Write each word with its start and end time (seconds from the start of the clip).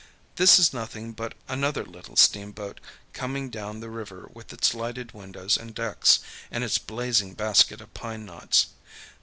This 0.37 0.57
is 0.57 0.73
nothing 0.73 1.13
but 1.13 1.35
another 1.47 1.85
little 1.85 2.15
steamboat 2.15 2.79
coming 3.13 3.51
down 3.51 3.81
the 3.81 3.89
river 3.91 4.31
with 4.33 4.51
its 4.51 4.73
lighted 4.73 5.11
windows 5.11 5.57
and 5.57 5.75
decks, 5.75 6.21
and 6.49 6.63
its 6.63 6.79
blazing 6.79 7.35
basket 7.35 7.81
of 7.81 7.93
pine 7.93 8.25
knots. 8.25 8.69